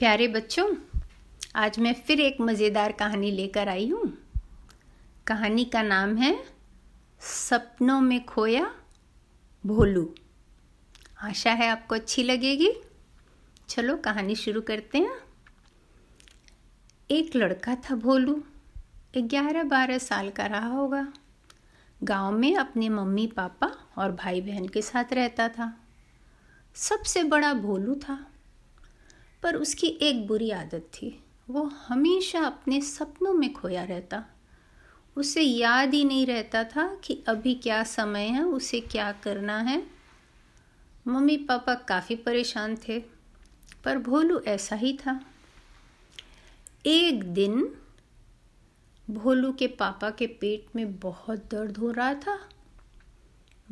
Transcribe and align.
प्यारे 0.00 0.28
बच्चों, 0.28 0.76
आज 1.56 1.78
मैं 1.78 1.94
फिर 1.94 2.20
एक 2.20 2.40
मज़ेदार 2.40 2.92
कहानी 2.92 3.30
लेकर 3.30 3.68
आई 3.68 3.88
हूँ। 3.88 4.18
कहानी 5.26 5.64
का 5.64 5.82
नाम 5.82 6.16
है, 6.16 6.44
सपनों 7.20 8.00
में 8.00 8.24
खोया 8.24 8.74
भोलू। 9.66 10.14
आशा 11.22 11.52
है 11.52 11.68
आपको 11.68 11.94
अच्छी 11.94 12.22
लगेगी। 12.22 12.72
चलो 13.68 13.96
कहानी 13.96 14.34
शुरू 14.34 14.60
करते 14.60 14.98
हैं। 14.98 15.18
एक 17.10 17.36
लड़का 17.36 17.74
था 17.74 17.94
भोलू 17.94 18.42
ग्यारह 19.16 19.62
बारह 19.62 19.98
साल 19.98 20.30
का 20.30 20.46
रहा 20.46 20.68
होगा। 20.68 21.12
गाँव 22.02 22.32
में 22.32 22.56
अपने 22.56 22.88
मम्मी, 22.88 23.26
पापा 23.26 23.72
और 23.98 24.12
भाई 24.12 24.40
बहन 24.40 24.68
के 24.68 24.82
साथ 24.82 25.12
रहता 25.12 25.48
था। 25.48 25.80
सबसे 26.74 27.22
बड़ा 27.22 27.54
भोलू 27.54 27.94
था। 27.94 28.26
पर 29.42 29.56
उसकी 29.56 29.86
एक 29.86 30.26
बुरी 30.26 30.50
आदत 30.50 30.90
थी। 30.94 31.24
वो 31.50 31.62
हमेशा 31.62 32.40
अपने 32.40 32.80
सपनों 32.80 33.34
में 33.34 33.52
खोया 33.52 33.84
रहता। 33.84 34.24
उसे 35.16 35.42
याद 35.42 35.94
ही 35.94 36.04
नहीं 36.04 36.26
रहता 36.26 36.64
था 36.64 36.94
कि 37.04 37.24
अभी 37.28 37.54
क्या 37.54 37.84
समय 37.84 38.24
है, 38.24 38.44
उसे 38.44 38.80
क्या 38.80 39.12
करना 39.12 39.58
है। 39.58 39.86
मम्मी 41.06 41.36
पापा 41.36 41.74
काफ़ी 41.74 42.14
परेशान 42.14 42.76
थे, 42.76 43.00
पर 43.84 43.98
भोलू 43.98 44.40
ऐसा 44.40 44.76
ही 44.76 44.92
था। 44.92 45.20
एक 46.86 47.24
दिन 47.24 47.74
भोलू 49.10 49.52
के 49.52 49.66
पापा 49.66 50.10
के 50.10 50.26
पेट 50.26 50.66
में 50.76 50.98
बहुत 50.98 51.38
दर्द 51.50 51.76
हो 51.76 51.90
रहा 51.90 52.14
था। 52.14 52.48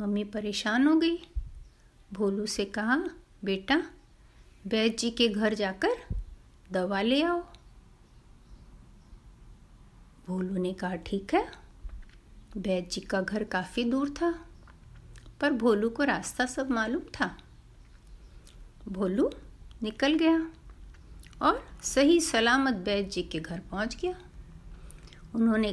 मम्मी 0.00 0.24
परेशान 0.24 0.86
हो 0.86 0.96
गई। 0.96 1.18
भोलू 2.12 2.46
से 2.46 2.64
कहा, 2.64 3.04
बेटा 3.44 3.82
वैद्य 4.68 4.96
जी 4.98 5.10
के 5.10 5.26
घर 5.28 5.54
जाकर 5.54 6.16
दवा 6.72 7.00
ले 7.02 7.22
आओ। 7.22 7.40
भोलू 10.26 10.58
ने 10.58 10.72
कहा, 10.72 10.94
ठीक 10.96 11.34
है। 11.34 11.42
वैद्य 12.56 12.88
जी 12.90 13.00
का 13.00 13.20
घर 13.20 13.44
काफ़ी 13.44 13.84
दूर 13.84 14.10
था, 14.10 14.30
पर 15.40 15.52
भोलू 15.52 15.90
को 15.90 16.04
रास्ता 16.04 16.46
सब 16.46 16.70
मालूम 16.70 17.02
था। 17.14 17.36
भोलू 18.88 19.30
निकल 19.82 20.14
गया 20.14 20.38
और 21.42 21.64
सही 21.84 22.20
सलामत 22.20 22.84
वैद्य 22.86 23.10
जी 23.10 23.22
के 23.22 23.40
घर 23.40 23.60
पहुँच 23.70 23.96
गया। 23.96 24.14
उन्होंने 25.34 25.72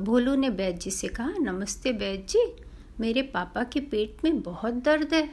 भोलू 0.00 0.34
ने 0.34 0.48
वैद्य 0.48 0.78
जी 0.78 0.90
से 0.90 1.08
कहा, 1.08 1.32
नमस्ते 1.32 1.92
वैद्य 1.92 2.26
जी 2.28 2.52
मेरे 3.00 3.22
पापा 3.30 3.64
के 3.64 3.80
पेट 3.80 4.24
में 4.24 4.40
बहुत 4.42 4.74
दर्द 4.74 5.14
है। 5.14 5.28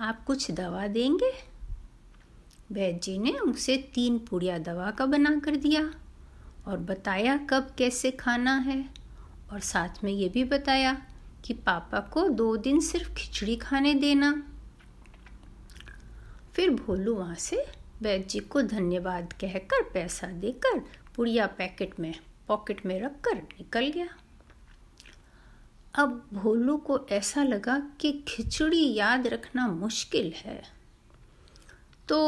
आप 0.00 0.24
कुछ 0.24 0.50
दवा 0.50 0.86
देंगे? 0.88 1.32
वैद्य 2.72 2.98
जी 2.98 3.18
ने 3.18 3.30
उसे 3.30 3.76
तीन 3.94 4.18
पुड़िया 4.18 4.58
दवा 4.58 4.90
का 4.90 5.06
बना 5.06 5.38
कर 5.38 5.56
दिया 5.56 5.94
और 6.66 6.78
बताया 6.78 7.36
कब 7.36 7.74
कैसे 7.78 8.10
खाना 8.10 8.56
है 8.56 8.90
और 9.52 9.60
साथ 9.60 10.04
में 10.04 10.12
ये 10.12 10.28
भी 10.28 10.44
बताया 10.44 11.06
कि 11.44 11.54
पापा 11.54 12.00
को 12.00 12.28
दो 12.28 12.56
दिन 12.56 12.80
सिर्फ़ 12.80 13.14
खिचड़ी 13.14 13.56
खाने 13.56 13.94
देना। 13.94 14.42
फिर 16.54 16.70
भोलू 16.70 17.14
वहाँ 17.14 17.34
से 17.34 17.66
वैद्य 18.02 18.26
जी 18.26 18.38
को 18.38 18.62
धन्यवाद 18.62 19.32
कहकर 19.32 19.82
पैसा 19.82 20.26
देकर 20.26 20.78
पुड़िया 21.16 21.46
पैकेट 21.46 22.00
में, 22.00 22.14
पॉकेट 22.48 22.86
में 22.86 23.00
रख 23.02 23.20
कर 23.20 23.36
निकल 23.36 23.86
गया। 23.86 24.08
अब 25.94 26.28
भोलू 26.32 26.76
को 26.76 27.06
ऐसा 27.10 27.42
लगा 27.42 27.78
कि 28.00 28.24
खिचड़ी 28.28 28.94
याद 28.94 29.26
रखना 29.26 29.68
मुश्किल 29.68 30.32
है। 30.36 30.75
तो 32.08 32.18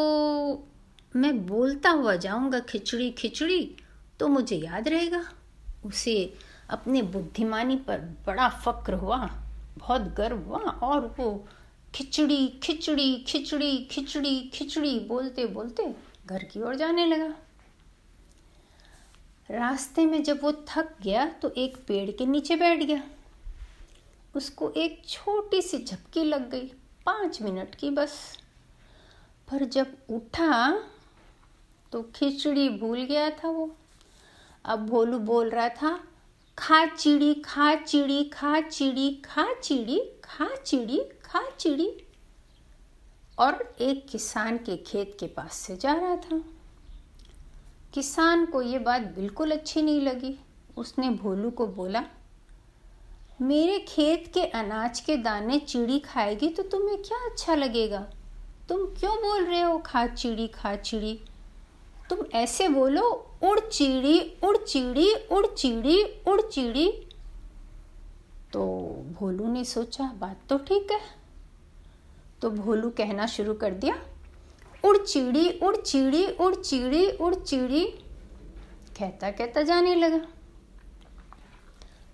मैं 1.16 1.46
बोलता 1.46 1.90
हुआ 1.90 2.14
जाऊँगा, 2.16 2.60
खिचड़ी 2.60 3.10
खिचड़ी 3.10 3.76
तो 4.20 4.28
मुझे 4.28 4.56
याद 4.56 4.88
रहेगा। 4.88 5.24
उसे 5.84 6.34
अपने 6.70 7.02
बुद्धिमानी 7.02 7.76
पर 7.78 8.00
बड़ा 8.26 8.48
फक्र 8.64 8.94
हुआ, 8.94 9.18
बहुत 9.78 10.02
गर्व 10.16 10.38
हुआ, 10.38 10.58
और 10.58 11.06
वो 11.18 11.46
खिचड़ी 11.94 12.46
खिचड़ी 12.62 13.16
खिचड़ी 13.28 13.76
खिचड़ी 13.90 14.40
खिचड़ी 14.54 14.98
बोलते 15.00 15.46
बोलते 15.46 15.94
घर 16.26 16.44
की 16.44 16.62
ओर 16.62 16.74
जाने 16.76 17.06
लगा। 17.06 17.34
रास्ते 19.50 20.04
में 20.06 20.22
जब 20.22 20.42
वो 20.42 20.52
थक 20.68 20.94
गया 21.02 21.24
तो 21.42 21.50
एक 21.56 21.76
पेड़ 21.88 22.10
के 22.10 22.26
नीचे 22.26 22.56
बैठ 22.56 22.82
गया। 22.82 23.02
उसको 24.34 24.70
एक 24.70 25.02
छोटी 25.08 25.62
सी 25.62 25.78
झपकी 25.78 26.24
लग 26.24 26.50
गई, 26.50 26.66
पाँच 27.06 27.40
मिनट 27.42 27.74
की 27.74 27.90
बस। 27.90 28.18
पर 29.48 29.64
जब 29.64 29.96
उठा 30.10 30.82
तो 31.92 32.02
खिचड़ी 32.14 32.68
भूल 32.68 33.02
गया 33.02 33.28
था 33.30 33.50
वो। 33.50 33.70
अब 34.64 34.86
भोलू 34.86 35.18
बोल 35.18 35.50
रहा 35.50 35.68
था, 35.68 36.00
खा 36.58 36.84
चिड़ी 36.86 37.34
खा 37.34 37.74
चिड़ी 37.74 38.24
खा 38.24 38.60
चिड़ी 38.60 39.10
खा 39.24 39.46
चिड़ी 39.54 39.98
खा 40.24 40.48
चिड़ी 40.56 40.98
खा 41.24 41.42
चिड़ी। 41.50 41.90
और 43.38 43.74
एक 43.80 44.06
किसान 44.08 44.56
के 44.58 44.76
खेत 44.76 45.16
के 45.20 45.26
पास 45.26 45.56
से 45.56 45.76
जा 45.76 45.92
रहा 45.92 46.16
था। 46.16 46.42
किसान 47.94 48.46
को 48.46 48.62
ये 48.62 48.78
बात 48.78 49.02
बिल्कुल 49.14 49.50
अच्छी 49.50 49.82
नहीं 49.82 50.00
लगी। 50.00 50.36
उसने 50.76 51.10
भोलू 51.10 51.50
को 51.50 51.66
बोला, 51.66 52.04
मेरे 53.40 53.78
खेत 53.78 54.30
के 54.34 54.44
अनाज 54.52 55.00
के 55.00 55.16
दाने 55.16 55.58
चिड़ी 55.58 55.98
खाएगी 55.98 56.48
तो 56.48 56.62
तुम्हें 56.62 57.02
क्या 57.02 57.18
अच्छा 57.30 57.54
लगेगा? 57.54 58.06
तुम 58.68 58.84
क्यों 58.86 59.14
बोल 59.16 59.44
रहे 59.44 59.60
हो 59.60 59.78
खा 59.78 60.06
चिड़ी 60.06 60.46
खा 60.48 60.74
चिड़ी? 60.76 61.20
तुम 62.10 62.18
ऐसे 62.34 62.68
बोलो, 62.68 63.02
उड़ 63.42 63.60
चिड़ी 63.60 64.18
उड़ 64.44 64.56
चिड़ी 64.56 65.12
उड़ 65.14 65.46
चिड़ी 65.46 66.02
उड़ 66.28 66.40
चिड़ी। 66.40 66.88
तो 68.52 68.64
भोलू 69.12 69.52
ने 69.52 69.64
सोचा, 69.64 70.04
बात 70.04 70.40
तो 70.48 70.58
ठीक 70.58 70.90
है। 70.92 71.00
तो 72.42 72.50
भोलू 72.50 72.90
कहना 72.90 73.26
शुरू 73.26 73.54
कर 73.54 73.74
दिया, 73.74 73.98
उड़ 74.84 74.96
चिड़ी 74.96 75.48
उड़ 75.50 75.76
चिड़ी 75.76 76.26
उड़ 76.26 76.54
चिड़ी 76.54 77.10
उड़ 77.10 77.34
चिड़ी। 77.34 77.84
कहता 78.98 79.30
कहता 79.30 79.62
जाने 79.62 79.94
लगा। 79.94 80.26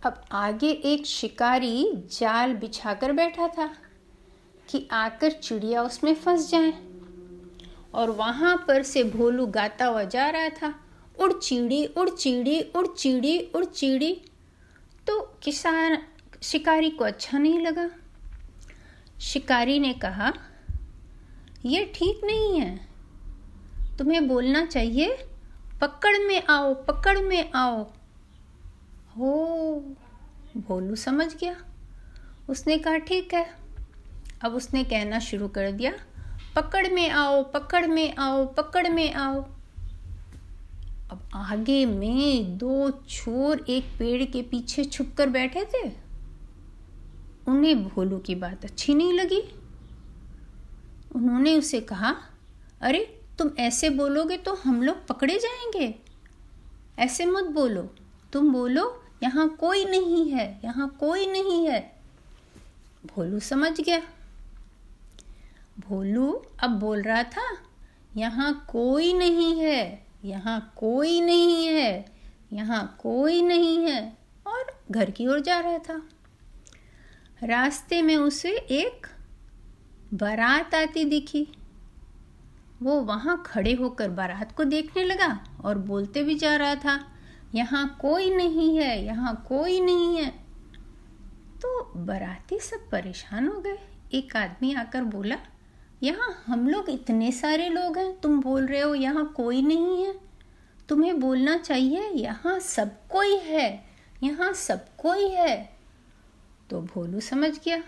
अब 0.07 0.25
आगे 0.33 0.71
एक 0.71 1.07
शिकारी 1.07 1.93
जाल 2.13 2.55
बिछाकर 2.55 3.13
बैठा 3.13 3.49
था। 3.49 3.75
कि 4.69 4.89
आकर 4.93 5.31
चिड़िया 5.31 5.83
उसमें 5.83 6.15
फंस 6.15 6.51
जाए। 6.51 6.73
और 7.95 8.11
वहाँ 8.11 8.65
पर 8.69 8.83
से 8.83 9.05
भोलू 9.05 9.47
गाता 9.47 9.87
हुआ 9.87 10.05
जा 10.05 10.31
रहा 10.31 10.49
था, 10.49 10.81
उड़ 11.21 11.33
चिड़ी 11.33 11.87
उड़ 11.87 12.11
चिड़ी 12.11 12.61
उड़ 12.61 12.87
चिड़ी 12.87 13.39
उड़ 13.39 13.65
चिड़ी। 13.65 14.23
तो 15.07 15.21
किसान, 15.43 15.99
शिकारी 16.43 16.91
को 16.91 17.05
अच्छा 17.05 17.39
नहीं 17.39 17.61
लगा। 17.61 17.91
शिकारी 19.21 19.79
ने 19.79 19.93
कहा 19.93 20.33
यह 21.65 21.93
ठीक 21.95 22.21
नहीं 22.25 22.61
है। 22.61 22.89
तुम्हें 23.99 24.29
बोलना 24.29 24.67
चाहिए, 24.67 25.27
पकड़ 25.81 26.19
में 26.19 26.43
आओ, 26.51 26.75
पकड़ 26.75 27.19
में 27.19 27.53
आओ। 27.55 27.91
हो, 29.19 29.75
भोलू 30.57 30.97
समझ 30.97 31.37
गया। 31.37 31.57
उसने 32.49 32.79
कहा, 32.79 32.97
ठीक 32.97 33.35
है। 33.35 33.64
अब 34.43 34.55
उसने 34.55 34.85
कहना 34.85 35.19
शुरू 35.19 35.49
कर 35.49 35.73
दिया, 35.73 35.93
पकड़ 36.57 36.89
में 36.89 37.11
आओ, 37.11 37.43
पकड़ 37.43 37.87
में 37.87 38.17
आओ, 38.17 38.47
पकड़ 38.47 38.89
में 38.89 39.15
आओ। 39.15 39.47
अब 41.11 41.29
आगे 41.35 41.87
में 41.87 42.59
दो 42.59 42.91
छोर 42.91 43.65
एक 43.69 43.85
पेड़ 43.85 44.25
के 44.25 44.43
पीछे 44.43 44.85
छुप 44.85 45.15
कर 45.19 45.29
बैठे 45.29 45.65
थे। 45.65 45.93
उन्हें 47.49 47.89
भोलू 47.89 48.19
की 48.19 48.35
बात 48.35 48.65
अच्छी 48.65 48.95
नहीं 48.95 49.13
लगी। 49.13 49.55
उन्होंने 51.15 51.59
उसे 51.59 51.81
कहा, 51.81 52.17
अरे, 52.81 53.21
तुम 53.39 53.51
ऐसे 53.59 53.91
बोलोगे 53.91 54.37
तो 54.37 54.55
हम 54.55 54.83
लोग 54.83 55.07
पकड़े 55.07 55.39
जाएँगे। 55.39 55.95
ऐसे 56.99 57.27
मत 57.27 57.45
बोलो। 57.45 57.95
तुम 58.33 58.53
बोलो, 58.53 59.03
यहाँ 59.23 59.49
कोई 59.49 59.85
नहीं 59.85 60.31
है, 60.31 60.61
यहाँ 60.65 60.97
कोई 61.01 61.27
नहीं 61.27 61.69
है। 61.69 61.97
भोलू 63.07 63.41
समझ 63.41 63.81
गया। 63.81 64.03
भोलू 65.79 66.31
अब 66.61 66.71
बोल 66.71 67.03
रहा 67.03 67.23
था, 67.23 67.47
यहाँ 68.17 68.53
कोई 68.71 69.13
नहीं 69.13 69.61
है, 69.61 70.07
यहाँ 70.25 70.75
कोई 70.77 71.21
नहीं 71.21 71.67
है, 71.69 72.05
यहाँ 72.53 72.97
कोई 73.01 73.41
नहीं 73.43 73.79
है, 73.79 74.17
और 74.47 74.73
घर 74.91 75.11
की 75.11 75.27
ओर 75.27 75.41
जा 75.41 75.59
रहा 75.61 75.79
था। 75.79 76.01
रास्ते 77.43 78.01
में 78.03 78.17
उसे 78.17 78.51
एक 78.51 79.07
बारात 80.15 80.75
आती 80.75 81.05
दिखी। 81.05 81.47
वो 82.83 83.01
वहाँ 83.01 83.43
खड़े 83.47 83.73
होकर 83.73 84.11
बारात 84.11 84.53
को 84.53 84.65
देखने 84.65 85.05
लगा 85.05 85.29
और 85.65 85.79
बोलते 85.79 86.23
भी 86.23 86.35
जा 86.35 86.55
रहा 86.57 86.75
था, 86.75 86.99
यहाँ 87.55 87.87
कोई 88.01 88.31
नहीं 88.31 88.77
है, 88.79 89.05
यहाँ 89.05 89.35
कोई 89.49 89.81
नहीं 89.81 90.17
है। 90.17 90.29
तो 91.63 91.93
बाराती 91.97 92.59
सब 92.59 92.89
परेशान 92.91 93.49
हो 93.49 93.61
गए। 93.61 93.79
एक 94.15 94.37
आदमी 94.37 94.73
आकर 94.75 95.05
बोला 95.05 95.37
यहाँ 96.03 96.45
हम 96.47 96.69
लोग 96.69 96.91
इतने 96.91 97.33
सारे 97.33 97.69
लोग 97.69 97.99
हैं, 97.99 98.21
तुम 98.21 98.41
बोल 98.41 98.67
रहे 98.67 98.81
हो 98.81 98.95
यहाँ 98.95 99.33
कोई 99.37 99.63
नहीं 99.63 100.05
है। 100.05 100.15
तुम्हें 100.89 101.21
बोलना 101.21 101.57
चाहिए, 101.57 102.09
यहाँ 102.09 102.59
सब 102.61 102.97
कोई 103.09 103.37
है, 103.37 103.85
यहाँ 104.23 104.53
सब 104.53 104.87
कोई 104.97 105.29
है। 105.29 105.75
तो 106.71 106.81
भोलू 106.81 107.21
समझ 107.21 107.51
गया। 107.65 107.83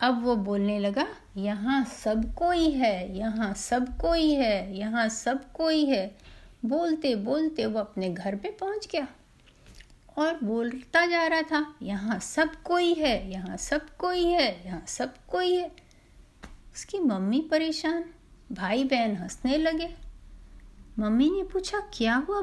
अब 0.00 0.24
वो 0.24 0.36
बोलने 0.36 0.78
लगा, 0.78 1.06
यहाँ 1.36 1.84
सब 1.84 2.34
कोई 2.34 2.70
है, 2.70 3.16
यहाँ 3.18 3.54
सब 3.54 3.96
कोई 3.96 4.30
है, 4.30 4.76
यहाँ 4.76 5.08
सब 5.08 5.52
कोई 5.52 5.84
है। 5.84 6.16
बोलते 6.64 7.14
बोलते 7.14 7.66
वो 7.66 7.80
अपने 7.80 8.10
घर 8.10 8.36
पे 8.36 8.50
पहुँच 8.50 8.88
गया। 8.92 9.08
और 10.18 10.38
बोलता 10.44 11.06
जा 11.06 11.26
रहा 11.26 11.42
था, 11.42 11.74
यहाँ 11.82 12.18
सब 12.18 12.62
कोई 12.62 12.94
है, 12.94 13.30
यहाँ 13.30 13.56
सब 13.56 13.96
कोई 13.96 14.24
है, 14.24 14.66
यहाँ 14.66 14.84
सब 14.88 15.14
कोई 15.28 15.54
है। 15.54 15.85
उसकी 16.76 16.98
मम्मी 16.98 17.40
परेशान 17.40 18.04
भाई 18.52 18.82
बहन 18.84 19.14
हंसने 19.16 19.56
लगे। 19.58 19.88
मम्मी 20.98 21.28
ने 21.30 21.42
पूछा, 21.42 21.78
क्या 21.94 22.14
हुआ 22.16 22.40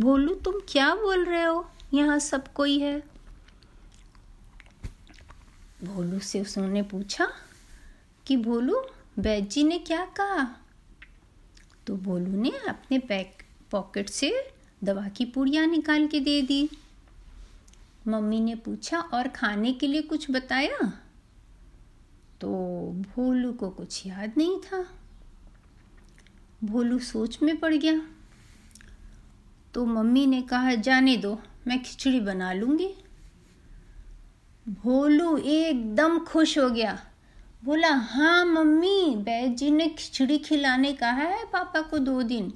भोलू 0.00 0.34
तुम 0.34 0.58
क्या 0.68 0.94
बोल 0.94 1.24
रहे 1.24 1.44
हो? 1.44 1.66
यहाँ 1.94 2.18
सब 2.18 2.52
कोई 2.52 2.78
है? 2.78 2.98
भोलू 5.84 6.18
से 6.18 6.40
उसने 6.40 6.82
पूछा, 6.82 7.28
कि 8.26 8.36
भोलू 8.36 8.82
बैद 9.18 9.48
जी 9.48 9.64
ने 9.64 9.78
क्या 9.78 10.04
कहा? 10.16 10.44
तो 11.86 11.96
भोलू 11.96 12.40
ने 12.42 12.52
अपने 12.68 12.98
पैक, 12.98 13.42
पॉकेट 13.70 14.08
से 14.08 14.32
दवा 14.84 15.08
की 15.08 15.24
पुड़िया 15.24 15.64
निकाल 15.66 16.06
के 16.06 16.20
दे 16.20 16.40
दी। 16.42 16.68
मम्मी 18.08 18.40
ने 18.40 18.54
पूछा, 18.54 19.00
और 19.00 19.28
खाने 19.28 19.72
के 19.72 19.86
लिए 19.86 20.02
कुछ 20.02 20.30
बताया? 20.30 20.92
तो 22.40 22.48
भोलू 22.92 23.52
को 23.52 23.70
कुछ 23.70 24.06
याद 24.06 24.32
नहीं 24.36 24.60
था। 24.60 24.86
भोलू 26.64 26.98
सोच 26.98 27.42
में 27.42 27.60
पड़ 27.60 27.74
गया। 27.74 28.02
तो 29.74 29.86
मम्मी 29.86 30.26
ने 30.26 30.42
कहा, 30.42 30.74
जाने 30.74 31.16
दो, 31.16 31.38
मैं 31.66 31.82
खिचड़ी 31.82 32.20
बना 32.20 32.52
लूँगी। 32.52 32.94
भोलू 34.68 35.38
एकदम 35.38 36.18
खुश 36.18 36.58
हो 36.58 36.70
गया। 36.70 37.06
बोला 37.64 37.88
हाँ 37.88 38.44
मम्मी, 38.44 39.14
बैद 39.16 39.54
जी 39.54 39.70
ने 39.70 39.88
खिचड़ी 39.88 40.38
खिलाने 40.38 40.92
कहा 40.92 41.10
है 41.10 41.44
पापा 41.44 41.80
को 41.80 41.98
दो 41.98 42.22
दिन। 42.22 42.52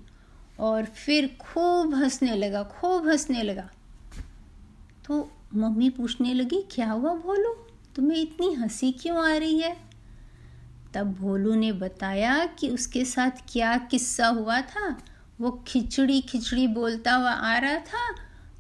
और 0.61 0.85
फिर 0.85 1.37
खूब 1.41 1.95
हंसने 1.95 2.37
लगा, 2.37 2.63
खूब 2.63 3.09
हंसने 3.09 3.43
लगा। 3.43 3.71
तो 5.07 5.33
मम्मी 5.55 5.91
पूछने 5.91 6.35
लगी, 6.35 6.65
क्या 6.71 6.93
हुआ 6.93 7.15
भोलू? 7.15 7.70
तुम्हें 7.97 8.19
इतनी 8.19 8.53
हँसी 8.55 8.91
क्यों 8.93 9.31
आ 9.31 9.37
रही 9.37 9.61
है? 9.61 9.77
तब 10.95 11.13
भोलू 11.15 11.55
ने 11.55 11.73
बताया 11.73 12.45
कि 12.59 12.69
उसके 12.69 13.05
साथ 13.05 13.43
क्या 13.49 13.77
किस्सा 13.91 14.27
हुआ 14.27 14.61
था। 14.61 14.97
वो 15.41 15.51
खिचड़ी 15.67 16.21
खिचड़ी 16.21 16.67
बोलता 16.67 17.15
हुआ 17.15 17.31
आ 17.31 17.57
रहा 17.59 17.79
था 17.79 18.15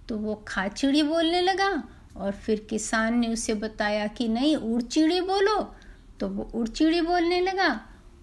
तो 0.08 0.16
वो 0.16 0.34
खाचड़ी 0.48 1.02
बोलने 1.02 1.40
लगा 1.40 1.70
और 2.16 2.32
फिर 2.32 2.66
किसान 2.70 3.18
ने 3.18 3.28
उसे 3.28 3.54
बताया 3.54 4.06
कि 4.06 4.28
नहीं, 4.28 4.56
उड़चिड़ी 4.56 5.20
बोलो। 5.20 5.74
तो 6.20 6.28
वो 6.28 6.50
उड़चिड़ी 6.54 7.00
बोलने 7.00 7.40
लगा 7.40 7.80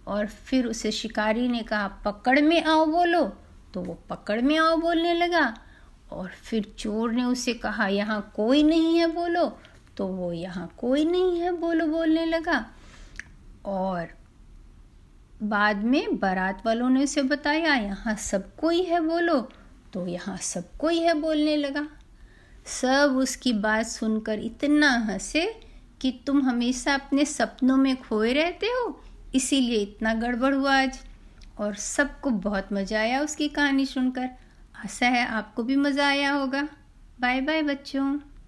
और 0.07 0.27
फिर 0.27 0.65
उसे 0.67 0.91
शिकारी 0.91 1.47
ने 1.47 1.63
कहा, 1.63 1.87
पकड़ 1.87 2.41
में 2.41 2.63
आओ 2.63 2.85
बोलो। 2.85 3.23
तो 3.73 3.81
वो 3.81 3.93
पकड़ 4.09 4.41
में 4.41 4.57
आओ 4.57 4.75
बोलने 4.77 5.13
लगा 5.13 5.53
और 6.11 6.27
फिर 6.43 6.73
चोर 6.79 7.11
ने 7.11 7.23
उसे 7.23 7.53
कहा, 7.53 7.87
यहाँ 7.87 8.31
कोई 8.35 8.63
नहीं 8.63 8.97
है 8.97 9.07
बोलो। 9.07 9.59
तो 9.97 10.07
वो 10.07 10.31
यहाँ 10.33 10.67
कोई 10.77 11.05
नहीं 11.05 11.39
है, 11.39 11.51
बोलो 11.51 11.85
बोलने 11.85 12.25
लगा। 12.25 12.65
और 13.65 14.07
बाद 15.43 15.83
में 15.83 16.17
बारात 16.19 16.65
वालों 16.65 16.89
ने 16.89 17.03
उसे 17.03 17.21
बताया, 17.21 17.75
यहाँ 17.75 18.15
सब 18.15 18.55
कोई 18.55 18.81
है, 18.83 18.99
बोलो। 18.99 19.39
तो 19.93 20.05
यहाँ 20.07 20.37
सब 20.37 20.75
कोई 20.77 20.99
है, 20.99 21.13
बोलने 21.13 21.55
लगा। 21.55 21.87
सब 22.65 23.15
उसकी 23.17 23.53
बात 23.53 23.85
सुनकर 23.85 24.39
इतना 24.39 24.89
हंसे 24.99 25.45
कि 26.01 26.11
तुम 26.27 26.41
हमेशा 26.41 26.93
अपने 26.93 27.25
सपनों 27.25 27.77
में 27.77 27.95
खोए 28.01 28.33
रहते 28.33 28.65
हो, 28.65 29.01
इसीलिए 29.35 29.77
इतना 29.77 30.13
गड़बड़ 30.13 30.53
हुआ 30.53 30.81
आज। 30.81 30.99
और 31.59 31.75
सबको 31.75 32.29
बहुत 32.29 32.73
मज़ा 32.73 32.99
आया 32.99 33.21
उसकी 33.21 33.47
कहानी 33.47 33.85
सुनकर। 33.85 34.29
आशा 34.85 35.07
है 35.07 35.25
आपको 35.27 35.63
भी 35.63 35.75
मज़ा 35.75 36.07
आया 36.07 36.31
होगा। 36.31 36.67
बाय 37.19 37.41
बाय 37.41 37.61
बच्चों। 37.63 38.19